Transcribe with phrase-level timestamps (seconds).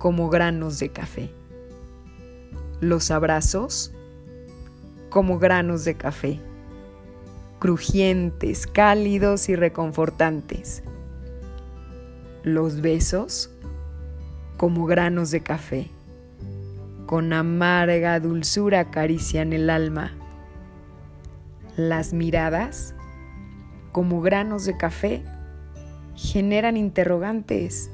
[0.00, 1.30] como granos de café.
[2.80, 3.92] Los abrazos
[5.10, 6.40] como granos de café,
[7.58, 10.82] crujientes, cálidos y reconfortantes.
[12.44, 13.50] Los besos
[14.56, 15.90] como granos de café,
[17.04, 20.12] con amarga dulzura acarician el alma.
[21.76, 22.94] Las miradas
[23.92, 25.22] como granos de café
[26.14, 27.90] generan interrogantes,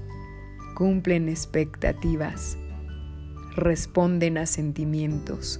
[0.77, 2.59] cumplen expectativas,
[3.55, 5.59] responden a sentimientos.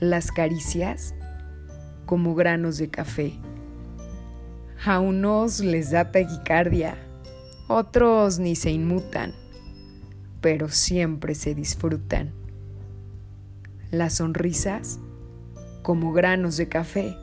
[0.00, 1.14] Las caricias
[2.04, 3.34] como granos de café.
[4.84, 6.96] A unos les da taquicardia,
[7.68, 9.32] otros ni se inmutan,
[10.40, 12.32] pero siempre se disfrutan.
[13.92, 14.98] Las sonrisas
[15.82, 17.16] como granos de café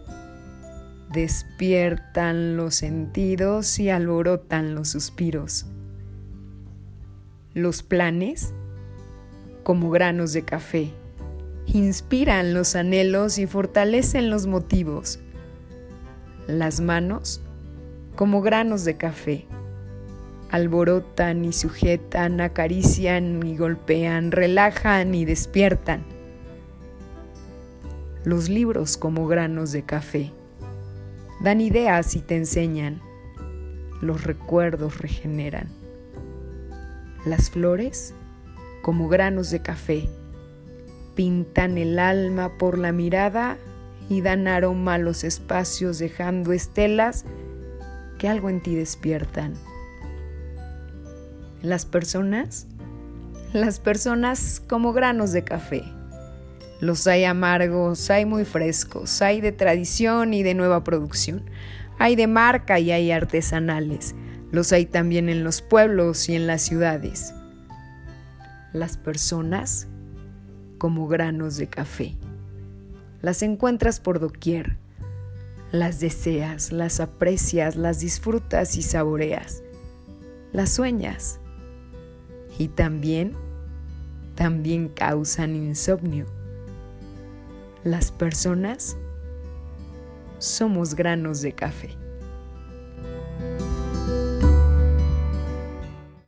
[1.11, 5.65] despiertan los sentidos y alborotan los suspiros.
[7.53, 8.53] Los planes,
[9.63, 10.91] como granos de café,
[11.65, 15.19] inspiran los anhelos y fortalecen los motivos.
[16.47, 17.41] Las manos,
[18.15, 19.45] como granos de café,
[20.49, 26.03] alborotan y sujetan, acarician y golpean, relajan y despiertan.
[28.23, 30.31] Los libros como granos de café
[31.41, 33.01] Dan ideas y te enseñan.
[33.99, 35.80] Los recuerdos regeneran.
[37.25, 38.13] Las flores,
[38.81, 40.09] como granos de café,
[41.15, 43.57] pintan el alma por la mirada
[44.09, 47.25] y dan aroma a los espacios dejando estelas
[48.17, 49.53] que algo en ti despiertan.
[51.61, 52.67] Las personas,
[53.53, 55.83] las personas como granos de café
[56.81, 61.43] los hay amargos, hay muy frescos, hay de tradición y de nueva producción.
[61.99, 64.15] Hay de marca y hay artesanales.
[64.51, 67.33] Los hay también en los pueblos y en las ciudades.
[68.73, 69.87] Las personas
[70.77, 72.15] como granos de café.
[73.21, 74.77] Las encuentras por doquier.
[75.71, 79.63] Las deseas, las aprecias, las disfrutas y saboreas.
[80.51, 81.39] Las sueñas.
[82.57, 83.33] Y también,
[84.35, 86.25] también causan insomnio
[87.83, 88.95] las personas
[90.37, 91.89] somos granos de café.